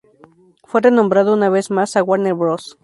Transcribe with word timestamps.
Fue 0.63 0.81
renombrado 0.81 1.31
una 1.31 1.49
vez 1.51 1.69
más 1.69 1.95
a 1.95 2.01
Warner 2.01 2.33
Bros. 2.33 2.79